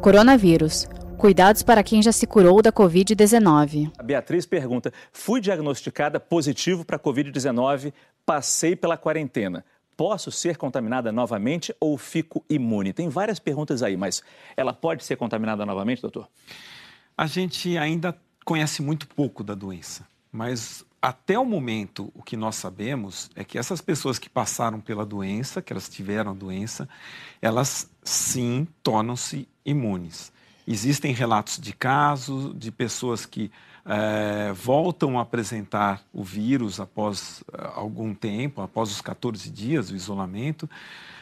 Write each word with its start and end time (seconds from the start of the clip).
Coronavírus. 0.00 0.86
Cuidados 1.18 1.64
para 1.64 1.82
quem 1.82 2.00
já 2.00 2.12
se 2.12 2.24
curou 2.24 2.62
da 2.62 2.70
Covid-19. 2.70 3.90
A 3.98 4.02
Beatriz 4.02 4.46
pergunta: 4.46 4.92
fui 5.12 5.40
diagnosticada 5.40 6.20
positivo 6.20 6.84
para 6.84 6.98
Covid-19, 6.98 7.92
passei 8.24 8.76
pela 8.76 8.96
quarentena. 8.96 9.64
Posso 9.96 10.30
ser 10.30 10.56
contaminada 10.56 11.10
novamente 11.10 11.74
ou 11.80 11.98
fico 11.98 12.44
imune? 12.48 12.92
Tem 12.92 13.08
várias 13.08 13.40
perguntas 13.40 13.82
aí, 13.82 13.96
mas 13.96 14.22
ela 14.56 14.72
pode 14.72 15.02
ser 15.04 15.16
contaminada 15.16 15.66
novamente, 15.66 16.00
doutor? 16.00 16.28
A 17.16 17.26
gente 17.26 17.76
ainda 17.76 18.16
conhece 18.44 18.80
muito 18.80 19.08
pouco 19.08 19.42
da 19.42 19.54
doença, 19.54 20.06
mas 20.30 20.86
até 21.00 21.38
o 21.38 21.44
momento 21.44 22.10
o 22.14 22.22
que 22.22 22.36
nós 22.36 22.56
sabemos 22.56 23.30
é 23.36 23.44
que 23.44 23.58
essas 23.58 23.80
pessoas 23.80 24.18
que 24.18 24.28
passaram 24.28 24.80
pela 24.80 25.06
doença, 25.06 25.62
que 25.62 25.72
elas 25.72 25.88
tiveram 25.88 26.32
a 26.32 26.34
doença, 26.34 26.88
elas 27.40 27.88
sim 28.02 28.66
tornam-se 28.82 29.48
imunes. 29.64 30.32
Existem 30.70 31.14
relatos 31.14 31.58
de 31.58 31.72
casos 31.72 32.54
de 32.54 32.70
pessoas 32.70 33.24
que 33.24 33.50
é, 33.86 34.52
voltam 34.52 35.18
a 35.18 35.22
apresentar 35.22 36.02
o 36.12 36.22
vírus 36.22 36.78
após 36.78 37.42
eh, 37.50 37.70
algum 37.74 38.14
tempo, 38.14 38.60
após 38.60 38.90
os 38.90 39.00
14 39.00 39.50
dias 39.50 39.88
do 39.88 39.96
isolamento, 39.96 40.68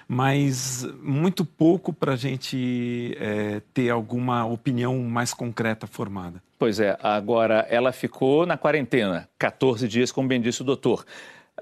mas 0.09 0.85
muito 1.01 1.45
pouco 1.45 1.93
para 1.93 2.15
a 2.15 2.17
gente 2.17 3.17
é, 3.21 3.63
ter 3.73 3.89
alguma 3.91 4.45
opinião 4.45 4.99
mais 4.99 5.33
concreta 5.33 5.87
formada. 5.87 6.43
Pois 6.59 6.81
é, 6.81 6.99
agora 7.01 7.65
ela 7.71 7.93
ficou 7.93 8.47
na 8.47 8.57
quarentena, 8.57 9.29
14 9.39 9.87
dias, 9.87 10.11
como 10.11 10.27
bem 10.27 10.41
disse 10.41 10.63
o 10.63 10.65
doutor. 10.65 11.07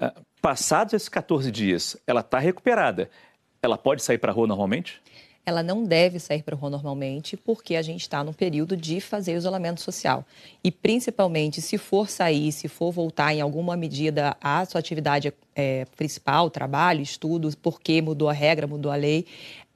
Uh, 0.01 0.21
passados 0.41 0.95
esses 0.95 1.09
14 1.09 1.51
dias, 1.51 1.95
ela 2.07 2.21
está 2.21 2.39
recuperada. 2.39 3.11
Ela 3.61 3.77
pode 3.77 4.01
sair 4.01 4.17
para 4.17 4.31
a 4.31 4.35
rua 4.35 4.47
normalmente? 4.47 5.01
Ela 5.45 5.61
não 5.61 5.83
deve 5.83 6.19
sair 6.19 6.41
para 6.41 6.55
a 6.55 6.57
rua 6.57 6.69
normalmente, 6.69 7.37
porque 7.37 7.75
a 7.75 7.81
gente 7.81 8.01
está 8.01 8.23
no 8.23 8.33
período 8.33 8.75
de 8.75 8.99
fazer 8.99 9.35
isolamento 9.35 9.79
social. 9.79 10.25
E, 10.63 10.71
principalmente, 10.71 11.61
se 11.61 11.77
for 11.77 12.09
sair, 12.09 12.51
se 12.51 12.67
for 12.67 12.91
voltar 12.91 13.33
em 13.33 13.41
alguma 13.41 13.77
medida 13.77 14.35
à 14.41 14.65
sua 14.65 14.79
atividade 14.79 15.31
é, 15.55 15.85
principal, 15.95 16.49
trabalho, 16.49 17.01
estudos, 17.01 17.53
porque 17.53 18.01
mudou 18.01 18.27
a 18.27 18.33
regra, 18.33 18.65
mudou 18.65 18.91
a 18.91 18.95
lei, 18.95 19.25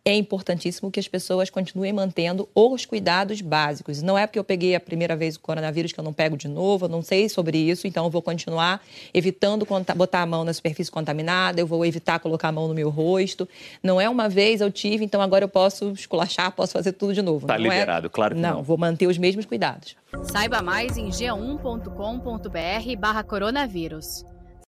é 0.09 0.15
importantíssimo 0.15 0.91
que 0.91 0.99
as 0.99 1.07
pessoas 1.07 1.49
continuem 1.49 1.93
mantendo 1.93 2.47
os 2.53 2.85
cuidados 2.85 3.41
básicos. 3.41 4.01
Não 4.01 4.17
é 4.17 4.25
porque 4.25 4.39
eu 4.39 4.43
peguei 4.43 4.75
a 4.75 4.79
primeira 4.79 5.15
vez 5.15 5.35
o 5.35 5.39
coronavírus 5.39 5.91
que 5.91 5.99
eu 5.99 6.03
não 6.03 6.13
pego 6.13 6.35
de 6.35 6.47
novo, 6.47 6.85
eu 6.85 6.89
não 6.89 7.01
sei 7.01 7.29
sobre 7.29 7.57
isso, 7.57 7.87
então 7.87 8.05
eu 8.05 8.09
vou 8.09 8.21
continuar 8.21 8.81
evitando 9.13 9.67
botar 9.95 10.21
a 10.21 10.25
mão 10.25 10.43
na 10.43 10.53
superfície 10.53 10.91
contaminada, 10.91 11.59
eu 11.59 11.67
vou 11.67 11.85
evitar 11.85 12.19
colocar 12.19 12.49
a 12.49 12.51
mão 12.51 12.67
no 12.67 12.73
meu 12.73 12.89
rosto. 12.89 13.47
Não 13.83 13.99
é 13.99 14.09
uma 14.09 14.27
vez 14.27 14.61
eu 14.61 14.71
tive, 14.71 15.05
então 15.05 15.21
agora 15.21 15.43
eu 15.43 15.49
posso 15.49 15.91
esculachar, 15.91 16.51
posso 16.51 16.73
fazer 16.73 16.93
tudo 16.93 17.13
de 17.13 17.21
novo. 17.21 17.45
Está 17.45 17.57
liberado, 17.57 18.07
é... 18.07 18.09
claro 18.09 18.35
que 18.35 18.41
não. 18.41 18.55
Não, 18.55 18.63
vou 18.63 18.77
manter 18.77 19.07
os 19.07 19.17
mesmos 19.17 19.45
cuidados. 19.45 19.95
Saiba 20.23 20.61
mais 20.61 20.97
em 20.97 21.09
g1.com.br 21.09 22.97
barra 22.97 23.23
coronavírus. 23.23 24.25